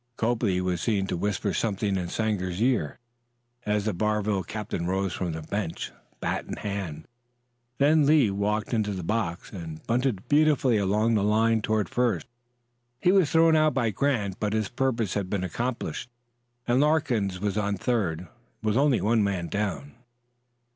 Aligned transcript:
Copley 0.17 0.59
was 0.61 0.81
seen 0.81 1.05
to 1.05 1.15
whisper 1.15 1.53
something 1.53 1.95
in 1.95 2.07
Sanger's 2.07 2.59
ear 2.59 2.97
as 3.67 3.85
the 3.85 3.93
Barville 3.93 4.41
captain 4.43 4.87
rose 4.87 5.13
from 5.13 5.33
the 5.33 5.43
bench, 5.43 5.91
bat 6.19 6.43
in 6.47 6.55
hand. 6.55 7.07
Then 7.77 8.07
Lee 8.07 8.31
walked 8.31 8.73
into 8.73 8.93
the 8.93 9.03
box 9.03 9.51
and 9.51 9.85
bunted 9.85 10.27
beautifully 10.27 10.77
along 10.77 11.13
the 11.13 11.23
line 11.23 11.61
toward 11.61 11.87
first. 11.87 12.25
He 12.99 13.11
was 13.11 13.29
thrown 13.29 13.55
out 13.55 13.75
by 13.75 13.91
Grant, 13.91 14.39
but 14.39 14.53
his 14.53 14.69
purpose 14.69 15.13
had 15.13 15.29
been 15.29 15.43
accomplished, 15.43 16.09
and 16.67 16.79
Larkins 16.81 17.39
was 17.39 17.55
on 17.55 17.77
third, 17.77 18.27
with 18.63 18.75
only 18.77 19.01
one 19.01 19.23
man 19.23 19.49
down. 19.49 19.93